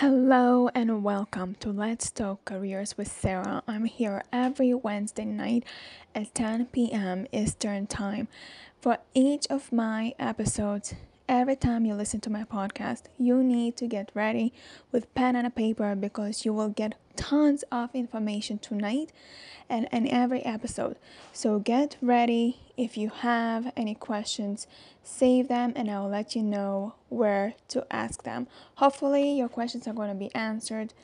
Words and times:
Hello 0.00 0.70
and 0.76 1.02
welcome 1.02 1.56
to 1.56 1.72
Let's 1.72 2.12
Talk 2.12 2.44
Careers 2.44 2.96
with 2.96 3.10
Sara. 3.10 3.64
I'm 3.66 3.84
here 3.86 4.22
every 4.32 4.72
Wednesday 4.72 5.24
night 5.24 5.64
at 6.14 6.32
10 6.36 6.66
p.m. 6.66 7.26
Eastern 7.32 7.88
Time. 7.88 8.28
For 8.80 8.98
each 9.12 9.48
of 9.50 9.72
my 9.72 10.14
episodes, 10.16 10.94
every 11.28 11.56
time 11.56 11.84
you 11.84 11.94
listen 11.94 12.20
to 12.20 12.30
my 12.30 12.44
podcast, 12.44 13.02
you 13.18 13.42
need 13.42 13.76
to 13.76 13.86
get 13.86 14.10
ready 14.14 14.52
with 14.90 15.12
pen 15.14 15.36
and 15.36 15.46
a 15.46 15.50
paper 15.50 15.94
because 15.94 16.44
you 16.44 16.52
will 16.52 16.70
get 16.70 16.94
tons 17.16 17.64
of 17.70 17.94
information 17.94 18.58
tonight 18.58 19.12
and 19.68 19.86
in 19.92 20.08
every 20.08 20.42
episode. 20.44 20.96
So 21.32 21.58
get 21.58 21.96
ready. 22.00 22.60
If 22.76 22.96
you 22.96 23.10
have 23.10 23.72
any 23.76 23.94
questions, 23.94 24.66
save 25.02 25.48
them 25.48 25.72
and 25.76 25.90
I 25.90 26.00
will 26.00 26.08
let 26.08 26.34
you 26.34 26.42
know 26.42 26.94
where 27.08 27.54
to 27.68 27.86
ask 27.90 28.22
them. 28.22 28.46
Hopefully, 28.76 29.32
your 29.32 29.48
questions 29.48 29.86
are 29.86 29.92
going 29.92 30.10
to 30.10 30.14
be 30.14 30.34
answered 30.34 30.94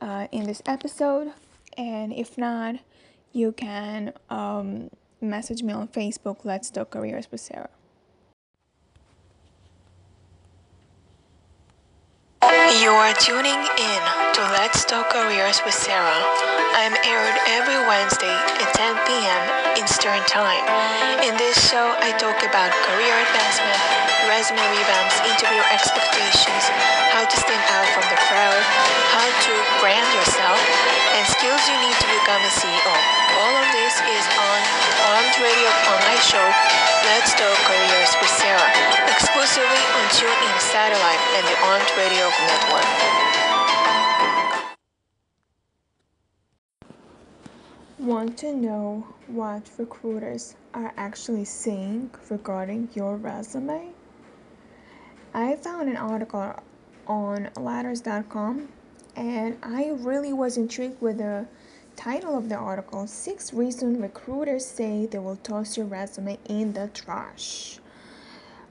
uh, 0.00 0.26
in 0.32 0.44
this 0.44 0.62
episode. 0.66 1.32
And 1.76 2.12
if 2.12 2.36
not, 2.36 2.76
you 3.32 3.52
can 3.52 4.12
um, 4.28 4.90
message 5.20 5.62
me 5.62 5.72
on 5.72 5.86
Facebook. 5.88 6.44
Let's 6.44 6.70
Talk 6.70 6.90
Careers 6.90 7.30
with 7.30 7.40
Sara. 7.40 7.70
You 12.70 12.94
are 12.94 13.10
tuning 13.18 13.58
in 13.58 14.02
to 14.38 14.42
Let's 14.54 14.86
Talk 14.86 15.10
Careers 15.10 15.58
with 15.66 15.74
Sara. 15.74 16.14
I'm 16.78 16.94
aired 17.02 17.36
every 17.58 17.74
Wednesday 17.90 18.30
at 18.30 18.70
10 18.78 18.94
p.m. 19.10 19.42
Eastern 19.74 20.22
Time. 20.30 20.62
In 21.26 21.34
this 21.34 21.58
show, 21.66 21.82
I 21.98 22.14
talk 22.14 22.38
about 22.46 22.70
career 22.86 23.10
advancement, 23.26 23.74
resume 24.30 24.62
revamps, 24.62 25.18
interview 25.26 25.58
expectations, 25.74 26.62
how 27.10 27.26
to 27.26 27.36
stand 27.42 27.66
out 27.74 27.90
from 27.90 28.06
the 28.06 28.20
crowd, 28.30 28.62
how 29.18 29.26
to 29.26 29.52
brand 29.82 30.06
yourself, 30.14 30.62
and 31.18 31.26
skills 31.26 31.58
you 31.66 31.74
need 31.82 31.98
to 31.98 32.08
become 32.22 32.38
a 32.38 32.52
CEO. 32.54 32.94
All 33.34 33.54
of 33.58 33.66
this 33.74 33.98
is 33.98 34.24
on 34.38 34.60
Armed 35.10 35.36
Radio 35.42 35.70
online 35.90 36.22
show, 36.22 36.46
Let's 37.10 37.34
Talk 37.34 37.58
Careers 37.66 38.14
with 38.22 38.30
Sara, 38.38 38.70
on 40.22 40.26
TuneIn 40.26 40.60
Satellite 40.60 41.20
and 41.36 41.46
the 41.46 41.56
Armed 41.64 41.90
Radio 41.96 42.28
Network. 42.46 42.88
Want 47.98 48.36
to 48.38 48.54
know 48.54 49.06
what 49.28 49.70
recruiters 49.78 50.56
are 50.74 50.92
actually 50.96 51.44
saying 51.44 52.10
regarding 52.28 52.88
your 52.94 53.16
resume? 53.16 53.92
I 55.32 55.56
found 55.56 55.88
an 55.88 55.96
article 55.96 56.54
on 57.06 57.48
ladders.com 57.56 58.68
and 59.16 59.56
I 59.62 59.92
really 59.98 60.34
was 60.34 60.58
intrigued 60.58 61.00
with 61.00 61.18
the 61.18 61.46
title 61.96 62.36
of 62.36 62.50
the 62.50 62.56
article 62.56 63.06
Six 63.06 63.54
Reasons 63.54 63.98
Recruiters 63.98 64.66
Say 64.66 65.06
They 65.06 65.18
Will 65.18 65.36
Toss 65.36 65.78
Your 65.78 65.86
Resume 65.86 66.38
in 66.46 66.74
the 66.74 66.88
Trash. 66.88 67.79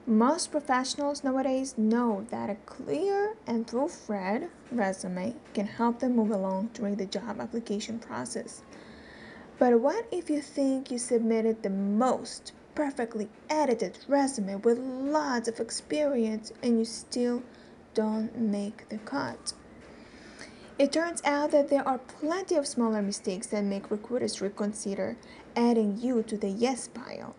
Most 0.06 0.50
professionals 0.50 1.22
nowadays 1.22 1.76
know 1.76 2.26
that 2.30 2.48
a 2.48 2.54
clear 2.66 3.36
and 3.46 3.66
proofread 3.66 4.48
resume 4.72 5.34
can 5.52 5.66
help 5.66 6.00
them 6.00 6.16
move 6.16 6.30
along 6.30 6.70
during 6.72 6.96
the 6.96 7.04
job 7.04 7.38
application 7.38 7.98
process. 7.98 8.62
But 9.58 9.78
what 9.80 10.06
if 10.10 10.30
you 10.30 10.40
think 10.40 10.90
you 10.90 10.98
submitted 10.98 11.62
the 11.62 11.70
most 11.70 12.52
perfectly 12.74 13.28
edited 13.50 13.98
resume 14.08 14.56
with 14.62 14.78
lots 14.78 15.48
of 15.48 15.60
experience 15.60 16.50
and 16.62 16.78
you 16.78 16.86
still 16.86 17.42
don't 17.92 18.36
make 18.38 18.88
the 18.88 18.98
cut? 18.98 19.52
It 20.78 20.92
turns 20.92 21.20
out 21.26 21.50
that 21.50 21.68
there 21.68 21.86
are 21.86 21.98
plenty 21.98 22.54
of 22.54 22.66
smaller 22.66 23.02
mistakes 23.02 23.48
that 23.48 23.64
make 23.64 23.90
recruiters 23.90 24.40
reconsider 24.40 25.18
adding 25.54 25.98
you 26.00 26.22
to 26.22 26.38
the 26.38 26.48
yes 26.48 26.88
pile. 26.88 27.36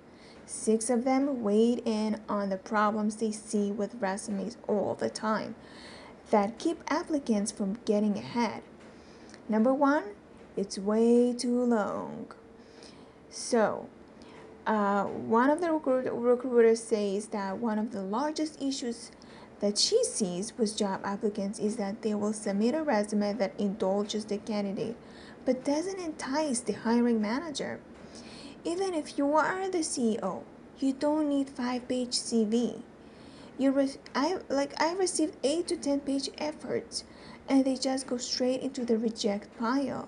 Six 0.52 0.90
of 0.90 1.06
them 1.06 1.44
weighed 1.44 1.82
in 1.86 2.20
on 2.28 2.50
the 2.50 2.58
problems 2.58 3.16
they 3.16 3.32
see 3.32 3.72
with 3.72 3.96
resumes 3.96 4.58
all 4.68 4.96
the 4.96 5.10
time 5.10 5.56
that 6.30 6.60
keep 6.60 6.84
applicants 6.88 7.54
from 7.54 7.80
getting 7.86 8.18
ahead. 8.18 8.62
Number 9.48 9.74
one, 9.74 10.04
it's 10.58 10.78
way 10.78 11.34
too 11.34 11.64
long. 11.64 12.34
So, 13.30 13.88
uh, 14.68 15.06
one 15.06 15.50
of 15.50 15.62
the 15.62 15.72
recruit- 15.72 16.12
recruiters 16.12 16.84
says 16.84 17.28
that 17.28 17.58
one 17.58 17.80
of 17.80 17.92
the 17.92 18.04
largest 18.04 18.62
issues 18.62 19.10
that 19.62 19.78
she 19.78 20.04
sees 20.04 20.58
with 20.58 20.76
job 20.78 21.00
applicants 21.06 21.60
is 21.60 21.78
that 21.78 22.02
they 22.02 22.14
will 22.14 22.34
submit 22.34 22.76
a 22.76 22.84
resume 22.84 23.34
that 23.34 23.54
indulges 23.58 24.26
the 24.26 24.38
candidate 24.38 24.98
but 25.46 25.64
doesn't 25.64 26.00
entice 26.00 26.60
the 26.60 26.74
hiring 26.74 27.22
manager. 27.22 27.80
Even 28.64 28.94
if 28.94 29.18
you 29.18 29.34
are 29.34 29.70
the 29.70 29.80
CEO, 29.80 30.44
you 30.80 30.94
don't 30.94 31.30
need 31.30 31.50
five 31.50 31.88
page 31.88 32.12
CV. 32.12 32.82
You 33.58 33.72
re- 33.72 33.96
I 34.14 34.38
like 34.50 34.80
I 34.80 34.94
received 34.94 35.36
eight 35.44 35.68
to 35.70 35.78
ten 35.78 36.00
page 36.00 36.30
efforts 36.38 37.04
and 37.50 37.66
they 37.66 37.76
just 37.76 38.06
go 38.06 38.18
straight 38.18 38.62
into 38.62 38.86
the 38.86 38.98
reject 38.98 39.58
pile. 39.58 40.08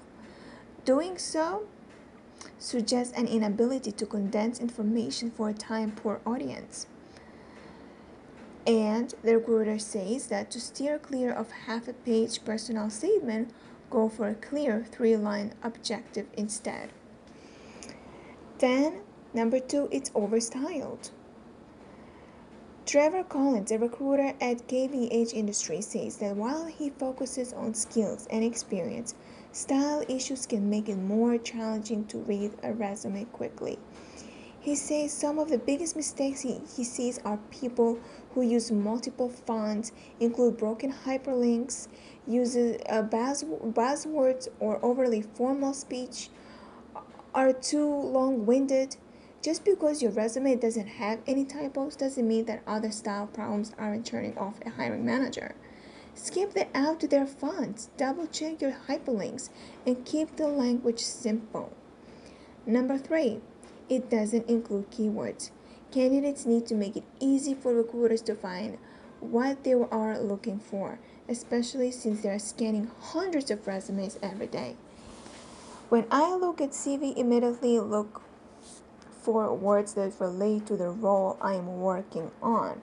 Doing 0.85 1.17
so 1.17 1.67
suggests 2.59 3.17
an 3.17 3.27
inability 3.27 3.91
to 3.91 4.05
condense 4.05 4.59
information 4.59 5.31
for 5.31 5.49
a 5.49 5.53
time 5.53 5.91
poor 5.91 6.21
audience. 6.25 6.87
And 8.67 9.13
the 9.23 9.37
recruiter 9.37 9.79
says 9.79 10.27
that 10.27 10.51
to 10.51 10.59
steer 10.59 10.99
clear 10.99 11.31
of 11.33 11.51
half 11.65 11.87
a 11.87 11.93
page 11.93 12.45
personal 12.45 12.89
statement, 12.89 13.51
go 13.89 14.09
for 14.09 14.27
a 14.27 14.35
clear 14.35 14.85
three 14.89 15.17
line 15.17 15.53
objective 15.63 16.27
instead. 16.37 16.91
Then, 18.63 19.01
number 19.33 19.59
two, 19.59 19.89
it's 19.91 20.09
overstyled. 20.11 21.11
Trevor 22.85 23.25
Collins, 23.25 23.71
a 23.73 23.77
recruiter 23.77 24.33
at 24.39 24.69
KVH 24.69 25.33
Industries, 25.33 25.87
says 25.87 26.15
that 26.19 26.37
while 26.37 26.67
he 26.67 26.89
focuses 26.91 27.51
on 27.51 27.73
skills 27.73 28.25
and 28.31 28.41
experience, 28.41 29.15
style 29.51 30.05
issues 30.07 30.45
can 30.45 30.69
make 30.69 30.87
it 30.87 30.95
more 30.95 31.37
challenging 31.37 32.05
to 32.05 32.19
read 32.19 32.53
a 32.63 32.71
resume 32.71 33.25
quickly. 33.33 33.79
He 34.61 34.75
says 34.77 35.11
some 35.11 35.39
of 35.39 35.49
the 35.49 35.57
biggest 35.57 35.97
mistakes 35.97 36.39
he, 36.39 36.61
he 36.73 36.85
sees 36.85 37.19
are 37.25 37.39
people 37.51 37.99
who 38.33 38.43
use 38.43 38.71
multiple 38.71 39.27
fonts, 39.27 39.91
include 40.21 40.55
broken 40.55 40.93
hyperlinks, 41.05 41.89
uses 42.25 42.81
uh, 42.87 43.01
buzz, 43.01 43.43
buzzwords 43.43 44.47
or 44.61 44.79
overly 44.85 45.21
formal 45.21 45.73
speech, 45.73 46.29
are 47.33 47.53
too 47.53 47.87
long 47.87 48.45
winded. 48.45 48.95
Just 49.41 49.65
because 49.65 50.01
your 50.01 50.11
resume 50.11 50.55
doesn't 50.55 50.87
have 50.87 51.19
any 51.27 51.43
typos 51.43 51.95
doesn't 51.95 52.27
mean 52.27 52.45
that 52.45 52.63
other 52.65 52.91
style 52.91 53.27
problems 53.27 53.73
aren't 53.77 54.05
turning 54.05 54.37
off 54.37 54.59
a 54.65 54.69
hiring 54.69 55.05
manager. 55.05 55.55
Skip 56.15 56.53
the 56.53 56.67
out 56.75 56.99
to 56.99 57.07
their 57.07 57.25
fonts, 57.25 57.89
double 57.97 58.27
check 58.27 58.61
your 58.61 58.75
hyperlinks, 58.87 59.49
and 59.85 60.05
keep 60.05 60.35
the 60.35 60.47
language 60.47 60.99
simple. 60.99 61.73
Number 62.65 62.97
three, 62.97 63.41
it 63.89 64.09
doesn't 64.09 64.47
include 64.47 64.91
keywords. 64.91 65.49
Candidates 65.91 66.45
need 66.45 66.65
to 66.67 66.75
make 66.75 66.95
it 66.95 67.03
easy 67.19 67.53
for 67.53 67.73
recruiters 67.73 68.21
to 68.23 68.35
find 68.35 68.77
what 69.19 69.63
they 69.63 69.73
are 69.73 70.19
looking 70.19 70.59
for, 70.59 70.99
especially 71.27 71.91
since 71.91 72.21
they 72.21 72.29
are 72.29 72.39
scanning 72.39 72.89
hundreds 72.99 73.51
of 73.51 73.67
resumes 73.67 74.19
every 74.21 74.47
day. 74.47 74.75
When 75.93 76.07
I 76.09 76.33
look 76.33 76.59
at 76.59 76.71
CV, 76.71 77.15
immediately 77.15 77.79
look 77.79 78.23
for 79.21 79.53
words 79.53 79.93
that 79.93 80.19
relate 80.19 80.65
to 80.65 80.75
the 80.75 80.89
role 80.89 81.37
I 81.39 81.53
am 81.53 81.81
working 81.81 82.31
on, 82.41 82.81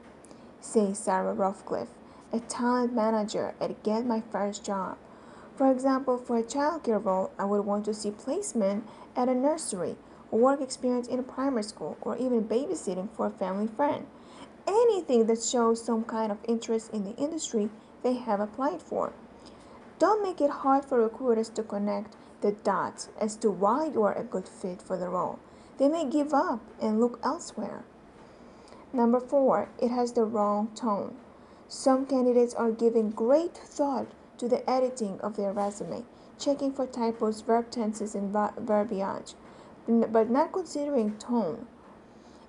says 0.60 1.00
Sarah 1.00 1.34
Rothcliffe, 1.34 1.88
a 2.32 2.38
talent 2.38 2.94
manager 2.94 3.56
at 3.60 3.82
Get 3.82 4.06
My 4.06 4.22
First 4.30 4.64
Job. 4.64 4.96
For 5.56 5.72
example, 5.72 6.18
for 6.18 6.38
a 6.38 6.44
childcare 6.44 7.04
role, 7.04 7.32
I 7.36 7.46
would 7.46 7.62
want 7.66 7.84
to 7.86 7.94
see 7.94 8.12
placement 8.12 8.86
at 9.16 9.28
a 9.28 9.34
nursery 9.34 9.96
work 10.30 10.60
experience 10.60 11.08
in 11.08 11.18
a 11.18 11.24
primary 11.24 11.64
school, 11.64 11.98
or 12.02 12.16
even 12.16 12.44
babysitting 12.44 13.10
for 13.10 13.26
a 13.26 13.30
family 13.30 13.66
friend. 13.66 14.06
Anything 14.68 15.26
that 15.26 15.42
shows 15.42 15.84
some 15.84 16.04
kind 16.04 16.30
of 16.30 16.38
interest 16.46 16.92
in 16.92 17.02
the 17.02 17.16
industry 17.16 17.70
they 18.04 18.14
have 18.14 18.38
applied 18.38 18.80
for. 18.80 19.12
Don't 19.98 20.22
make 20.22 20.40
it 20.40 20.62
hard 20.62 20.84
for 20.84 21.02
recruiters 21.02 21.48
to 21.48 21.64
connect 21.64 22.14
the 22.40 22.52
dots 22.52 23.08
as 23.20 23.36
to 23.36 23.50
why 23.50 23.86
you 23.86 24.02
are 24.02 24.16
a 24.16 24.24
good 24.24 24.48
fit 24.48 24.82
for 24.82 24.96
the 24.96 25.08
role. 25.08 25.38
They 25.78 25.88
may 25.88 26.04
give 26.04 26.34
up 26.34 26.60
and 26.80 27.00
look 27.00 27.18
elsewhere. 27.22 27.84
Number 28.92 29.20
four, 29.20 29.68
it 29.80 29.90
has 29.90 30.12
the 30.12 30.24
wrong 30.24 30.68
tone. 30.74 31.16
Some 31.68 32.06
candidates 32.06 32.54
are 32.54 32.72
giving 32.72 33.10
great 33.10 33.56
thought 33.56 34.08
to 34.38 34.48
the 34.48 34.68
editing 34.68 35.20
of 35.20 35.36
their 35.36 35.52
resume, 35.52 36.04
checking 36.38 36.72
for 36.72 36.86
typos, 36.86 37.42
verb 37.42 37.70
tenses, 37.70 38.14
and 38.14 38.32
verbiage 38.58 39.34
but 39.86 40.30
not 40.30 40.52
considering 40.52 41.16
tone. 41.18 41.66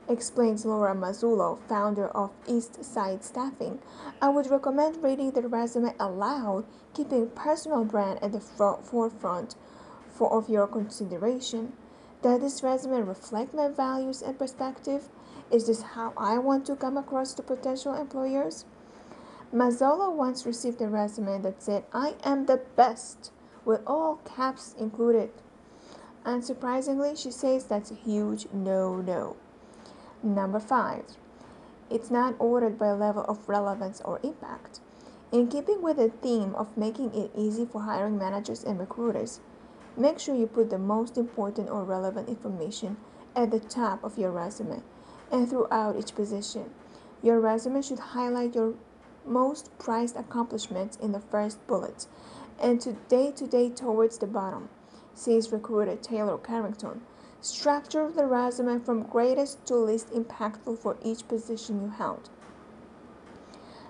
explains 0.07 0.65
Laura 0.65 0.93
Mazzullo, 0.93 1.57
founder 1.67 2.07
of 2.09 2.31
East 2.47 2.83
Side 2.83 3.23
Staffing. 3.23 3.79
I 4.21 4.29
would 4.29 4.51
recommend 4.51 5.01
reading 5.01 5.31
the 5.31 5.47
resume 5.47 5.93
aloud, 5.99 6.65
keeping 6.93 7.29
personal 7.29 7.85
brand 7.85 8.21
at 8.21 8.33
the 8.33 8.39
forefront 8.39 9.55
for, 10.21 10.31
of 10.37 10.49
your 10.49 10.67
consideration. 10.67 11.73
Does 12.21 12.41
this 12.41 12.61
resume 12.61 13.01
reflect 13.01 13.55
my 13.55 13.69
values 13.69 14.21
and 14.21 14.37
perspective? 14.37 15.09
Is 15.49 15.65
this 15.65 15.81
how 15.81 16.13
I 16.15 16.37
want 16.37 16.67
to 16.67 16.75
come 16.75 16.95
across 16.95 17.33
to 17.33 17.41
potential 17.41 17.95
employers? 17.95 18.65
Mazzullo 19.51 20.13
once 20.13 20.45
received 20.45 20.79
a 20.79 20.87
resume 20.87 21.41
that 21.41 21.63
said, 21.63 21.85
I 21.91 22.13
am 22.23 22.45
the 22.45 22.61
best, 22.75 23.31
with 23.65 23.81
all 23.87 24.17
caps 24.17 24.75
included. 24.77 25.31
Unsurprisingly, 26.23 27.17
she 27.17 27.31
says 27.31 27.65
that's 27.65 27.89
a 27.89 27.95
huge 27.95 28.45
no 28.53 28.97
no. 28.97 29.37
Number 30.21 30.59
five, 30.59 31.05
it's 31.89 32.11
not 32.11 32.35
ordered 32.37 32.77
by 32.77 32.91
level 32.91 33.23
of 33.23 33.49
relevance 33.49 34.01
or 34.05 34.19
impact. 34.21 34.81
In 35.31 35.47
keeping 35.47 35.81
with 35.81 35.97
the 35.97 36.09
theme 36.09 36.53
of 36.53 36.77
making 36.77 37.15
it 37.15 37.31
easy 37.35 37.65
for 37.65 37.81
hiring 37.81 38.19
managers 38.19 38.63
and 38.63 38.79
recruiters, 38.79 39.39
make 39.97 40.19
sure 40.19 40.35
you 40.35 40.47
put 40.47 40.69
the 40.69 40.77
most 40.77 41.17
important 41.17 41.69
or 41.69 41.83
relevant 41.83 42.29
information 42.29 42.97
at 43.35 43.51
the 43.51 43.59
top 43.59 44.03
of 44.03 44.17
your 44.17 44.31
resume 44.31 44.81
and 45.31 45.49
throughout 45.49 45.97
each 45.97 46.15
position. 46.15 46.69
Your 47.21 47.39
resume 47.39 47.81
should 47.81 47.99
highlight 47.99 48.55
your 48.55 48.73
most 49.25 49.77
prized 49.77 50.15
accomplishments 50.15 50.97
in 50.97 51.11
the 51.11 51.19
first 51.19 51.65
bullet 51.67 52.07
and 52.59 52.79
to 52.81 52.93
day 53.09 53.31
to 53.31 53.47
day 53.47 53.69
towards 53.69 54.17
the 54.17 54.27
bottom, 54.27 54.69
says 55.13 55.51
recruiter 55.51 55.95
Taylor 55.95 56.37
Carrington. 56.37 57.01
Structure 57.41 58.11
the 58.11 58.25
resume 58.25 58.79
from 58.79 59.03
greatest 59.03 59.65
to 59.65 59.75
least 59.75 60.11
impactful 60.11 60.77
for 60.77 60.97
each 61.03 61.27
position 61.27 61.81
you 61.81 61.89
held. 61.89 62.29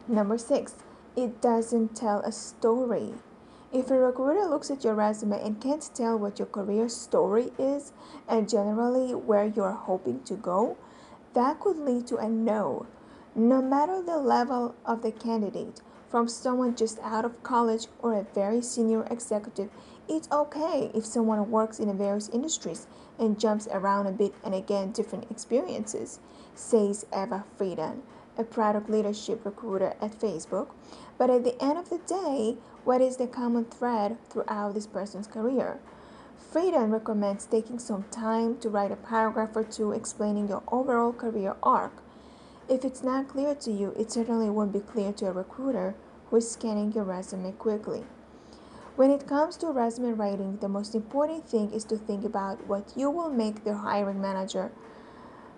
Number 0.07 0.37
six, 0.37 0.75
it 1.15 1.41
doesn't 1.41 1.95
tell 1.95 2.19
a 2.19 2.31
story. 2.31 3.13
If 3.73 3.89
a 3.89 3.97
recruiter 3.97 4.45
looks 4.47 4.69
at 4.69 4.83
your 4.83 4.95
resume 4.95 5.41
and 5.41 5.61
can't 5.61 5.89
tell 5.93 6.19
what 6.19 6.39
your 6.39 6.47
career 6.47 6.89
story 6.89 7.51
is 7.57 7.93
and 8.27 8.49
generally 8.49 9.15
where 9.15 9.45
you're 9.45 9.71
hoping 9.71 10.23
to 10.23 10.35
go, 10.35 10.77
that 11.33 11.61
could 11.61 11.77
lead 11.77 12.05
to 12.07 12.17
a 12.17 12.27
no. 12.27 12.85
No 13.33 13.61
matter 13.61 14.01
the 14.01 14.17
level 14.17 14.75
of 14.85 15.01
the 15.03 15.11
candidate, 15.13 15.79
from 16.09 16.27
someone 16.27 16.75
just 16.75 16.99
out 16.99 17.23
of 17.23 17.41
college 17.43 17.87
or 17.99 18.13
a 18.13 18.27
very 18.35 18.61
senior 18.61 19.07
executive, 19.09 19.69
it's 20.09 20.29
okay 20.29 20.91
if 20.93 21.05
someone 21.05 21.49
works 21.49 21.79
in 21.79 21.97
various 21.97 22.27
industries 22.27 22.87
and 23.17 23.39
jumps 23.39 23.69
around 23.71 24.07
a 24.07 24.11
bit 24.11 24.33
and 24.43 24.53
again 24.53 24.91
different 24.91 25.31
experiences, 25.31 26.19
says 26.53 27.05
Eva 27.15 27.45
Friedan, 27.57 28.01
a 28.37 28.43
product 28.43 28.89
leadership 28.89 29.45
recruiter 29.45 29.95
at 30.01 30.19
Facebook. 30.19 30.69
But 31.17 31.29
at 31.29 31.43
the 31.43 31.61
end 31.63 31.77
of 31.77 31.89
the 31.89 31.99
day, 31.99 32.57
what 32.83 33.01
is 33.01 33.17
the 33.17 33.27
common 33.27 33.65
thread 33.65 34.17
throughout 34.29 34.73
this 34.73 34.87
person's 34.87 35.27
career? 35.27 35.79
Friedan 36.51 36.91
recommends 36.91 37.45
taking 37.45 37.79
some 37.79 38.03
time 38.11 38.57
to 38.57 38.69
write 38.69 38.91
a 38.91 38.95
paragraph 38.95 39.55
or 39.55 39.63
two 39.63 39.91
explaining 39.91 40.49
your 40.49 40.63
overall 40.71 41.13
career 41.13 41.55
arc. 41.63 42.01
If 42.67 42.83
it's 42.83 43.03
not 43.03 43.27
clear 43.27 43.55
to 43.55 43.71
you, 43.71 43.93
it 43.97 44.11
certainly 44.11 44.49
won't 44.49 44.73
be 44.73 44.79
clear 44.79 45.13
to 45.13 45.27
a 45.27 45.31
recruiter 45.31 45.95
who 46.29 46.37
is 46.37 46.49
scanning 46.49 46.91
your 46.93 47.03
resume 47.03 47.51
quickly. 47.53 48.03
When 48.95 49.11
it 49.11 49.27
comes 49.27 49.55
to 49.57 49.67
resume 49.67 50.15
writing, 50.15 50.57
the 50.57 50.67
most 50.67 50.93
important 50.93 51.47
thing 51.47 51.71
is 51.71 51.85
to 51.85 51.97
think 51.97 52.25
about 52.25 52.67
what 52.67 52.91
you 52.95 53.09
will 53.09 53.29
make 53.29 53.63
the 53.63 53.75
hiring 53.75 54.21
manager 54.21 54.71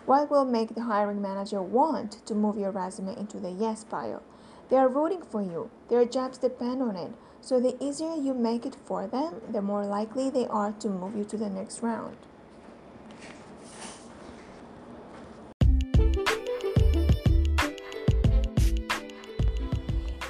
what 0.05 0.29
will 0.29 0.45
make 0.45 0.75
the 0.75 0.83
hiring 0.83 1.21
manager 1.21 1.61
want 1.61 2.25
to 2.25 2.35
move 2.35 2.57
your 2.57 2.71
resume 2.71 3.17
into 3.17 3.39
the 3.39 3.51
yes 3.51 3.83
pile. 3.83 4.21
They 4.69 4.77
are 4.77 4.89
rooting 4.89 5.21
for 5.21 5.41
you. 5.41 5.69
Their 5.89 6.05
jobs 6.05 6.37
depend 6.37 6.81
on 6.81 6.95
it. 6.95 7.11
So 7.41 7.59
the 7.59 7.75
easier 7.83 8.15
you 8.15 8.33
make 8.33 8.65
it 8.65 8.75
for 8.85 9.07
them, 9.07 9.41
the 9.51 9.61
more 9.61 9.85
likely 9.85 10.29
they 10.29 10.47
are 10.47 10.71
to 10.79 10.89
move 10.89 11.15
you 11.15 11.23
to 11.25 11.37
the 11.37 11.49
next 11.49 11.81
round. 11.81 12.17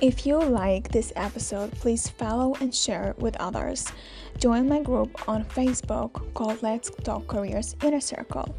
If 0.01 0.25
you 0.25 0.37
like 0.37 0.89
this 0.89 1.13
episode, 1.15 1.71
please 1.71 2.09
follow 2.09 2.55
and 2.59 2.75
share 2.75 3.15
with 3.17 3.37
others. 3.37 3.87
Join 4.37 4.67
my 4.67 4.81
group 4.81 5.29
on 5.29 5.45
Facebook 5.45 6.33
called 6.33 6.61
Let's 6.61 6.89
Talk 7.03 7.27
Careers 7.27 7.77
Inner 7.81 8.01
Circle. 8.01 8.53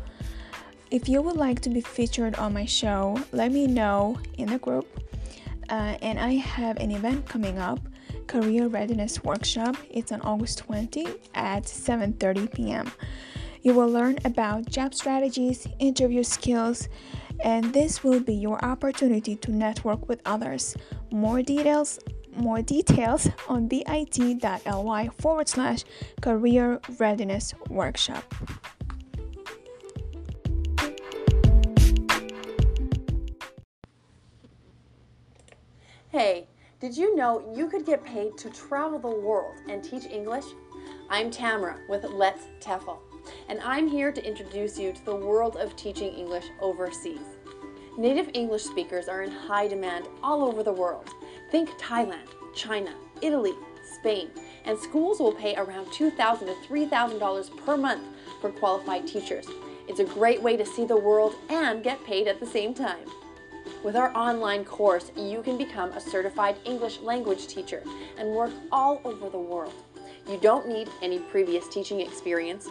If 0.94 1.08
you 1.08 1.22
would 1.22 1.36
like 1.36 1.58
to 1.62 1.70
be 1.70 1.80
featured 1.80 2.36
on 2.36 2.52
my 2.52 2.66
show, 2.66 3.18
let 3.32 3.50
me 3.50 3.66
know 3.66 4.16
in 4.38 4.46
the 4.46 4.60
group. 4.60 4.86
Uh, 5.68 5.98
and 6.00 6.20
I 6.20 6.34
have 6.34 6.76
an 6.76 6.92
event 6.92 7.28
coming 7.28 7.58
up, 7.58 7.80
Career 8.28 8.68
Readiness 8.68 9.24
Workshop. 9.24 9.74
It's 9.90 10.12
on 10.12 10.20
August 10.20 10.58
20 10.58 11.08
at 11.34 11.64
7:30 11.64 12.54
p.m. 12.54 12.92
You 13.62 13.74
will 13.74 13.88
learn 13.88 14.18
about 14.24 14.70
job 14.70 14.94
strategies, 14.94 15.66
interview 15.80 16.22
skills, 16.22 16.88
and 17.42 17.74
this 17.74 18.04
will 18.04 18.20
be 18.20 18.36
your 18.36 18.64
opportunity 18.64 19.34
to 19.34 19.50
network 19.50 20.08
with 20.08 20.20
others. 20.24 20.76
More 21.10 21.42
details 21.42 21.98
more 22.36 22.62
details 22.62 23.28
on 23.48 23.66
bit.ly 23.66 25.08
forward 25.18 25.48
slash 25.48 25.84
career 26.20 26.80
readiness 26.98 27.54
workshop. 27.68 28.34
Hey, 36.24 36.46
did 36.80 36.96
you 36.96 37.14
know 37.14 37.52
you 37.54 37.68
could 37.68 37.84
get 37.84 38.02
paid 38.02 38.38
to 38.38 38.48
travel 38.48 38.98
the 38.98 39.10
world 39.10 39.56
and 39.68 39.84
teach 39.84 40.06
English? 40.06 40.46
I'm 41.10 41.30
Tamara 41.30 41.80
with 41.86 42.02
Let's 42.04 42.46
TEFL 42.60 42.96
and 43.50 43.60
I'm 43.60 43.86
here 43.86 44.10
to 44.10 44.26
introduce 44.26 44.78
you 44.78 44.94
to 44.94 45.04
the 45.04 45.14
world 45.14 45.56
of 45.56 45.76
teaching 45.76 46.14
English 46.14 46.46
overseas. 46.62 47.26
Native 47.98 48.30
English 48.32 48.62
speakers 48.62 49.06
are 49.06 49.20
in 49.20 49.30
high 49.30 49.68
demand 49.68 50.06
all 50.22 50.42
over 50.44 50.62
the 50.62 50.72
world. 50.72 51.10
Think 51.50 51.68
Thailand, 51.72 52.28
China, 52.56 52.94
Italy, 53.20 53.52
Spain, 54.00 54.30
and 54.64 54.78
schools 54.78 55.20
will 55.20 55.34
pay 55.34 55.54
around 55.56 55.92
2,000 55.92 56.46
to 56.46 56.54
$3,000 56.54 57.66
per 57.66 57.76
month 57.76 58.02
for 58.40 58.48
qualified 58.48 59.06
teachers. 59.06 59.46
It's 59.88 60.00
a 60.00 60.04
great 60.04 60.42
way 60.42 60.56
to 60.56 60.64
see 60.64 60.86
the 60.86 60.96
world 60.96 61.34
and 61.50 61.84
get 61.84 62.02
paid 62.06 62.28
at 62.28 62.40
the 62.40 62.46
same 62.46 62.72
time. 62.72 63.04
With 63.82 63.96
our 63.96 64.14
online 64.16 64.64
course, 64.64 65.12
you 65.16 65.42
can 65.42 65.58
become 65.58 65.90
a 65.92 66.00
certified 66.00 66.56
English 66.64 67.00
language 67.00 67.46
teacher 67.46 67.82
and 68.18 68.30
work 68.30 68.52
all 68.72 69.00
over 69.04 69.28
the 69.28 69.38
world. 69.38 69.74
You 70.28 70.38
don't 70.38 70.68
need 70.68 70.88
any 71.02 71.18
previous 71.18 71.68
teaching 71.68 72.00
experience. 72.00 72.68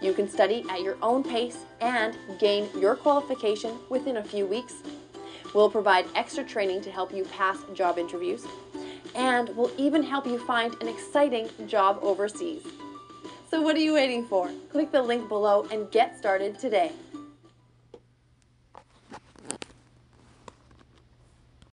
You 0.00 0.12
can 0.12 0.28
study 0.28 0.64
at 0.70 0.82
your 0.82 0.96
own 1.02 1.24
pace 1.24 1.58
and 1.80 2.16
gain 2.38 2.68
your 2.78 2.94
qualification 2.94 3.78
within 3.88 4.18
a 4.18 4.24
few 4.24 4.46
weeks. 4.46 4.74
We'll 5.54 5.70
provide 5.70 6.06
extra 6.14 6.44
training 6.44 6.82
to 6.82 6.90
help 6.90 7.12
you 7.12 7.24
pass 7.24 7.58
job 7.74 7.98
interviews, 7.98 8.46
and 9.14 9.48
we'll 9.56 9.72
even 9.76 10.02
help 10.02 10.26
you 10.26 10.38
find 10.38 10.74
an 10.80 10.88
exciting 10.88 11.48
job 11.66 11.98
overseas. 12.02 12.62
So 13.50 13.60
what 13.60 13.76
are 13.76 13.80
you 13.80 13.94
waiting 13.94 14.24
for? 14.24 14.50
Click 14.70 14.92
the 14.92 15.02
link 15.02 15.28
below 15.28 15.66
and 15.70 15.90
get 15.90 16.16
started 16.16 16.58
today. 16.58 16.92